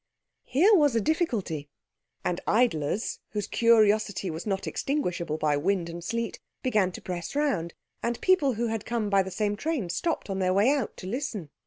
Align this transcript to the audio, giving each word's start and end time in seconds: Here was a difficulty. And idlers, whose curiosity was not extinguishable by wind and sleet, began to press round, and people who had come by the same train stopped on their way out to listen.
Here 0.45 0.73
was 0.73 0.95
a 0.95 0.99
difficulty. 0.99 1.69
And 2.25 2.41
idlers, 2.47 3.19
whose 3.33 3.45
curiosity 3.45 4.31
was 4.31 4.47
not 4.47 4.65
extinguishable 4.65 5.37
by 5.37 5.55
wind 5.57 5.89
and 5.89 6.03
sleet, 6.03 6.39
began 6.63 6.91
to 6.93 7.01
press 7.03 7.35
round, 7.35 7.75
and 8.01 8.19
people 8.19 8.53
who 8.53 8.65
had 8.65 8.83
come 8.83 9.11
by 9.11 9.21
the 9.21 9.29
same 9.29 9.55
train 9.55 9.89
stopped 9.89 10.27
on 10.27 10.39
their 10.39 10.55
way 10.55 10.71
out 10.71 10.97
to 10.97 11.05
listen. 11.05 11.51